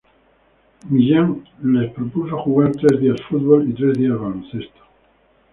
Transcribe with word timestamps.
Millán 0.89 1.45
les 1.61 1.93
propuso 1.93 2.35
jugar 2.41 2.71
tres 2.71 2.99
días 2.99 3.21
fútbol 3.29 3.69
y 3.69 3.73
tres 3.75 3.95
días 3.99 4.17
baloncesto. 4.19 4.81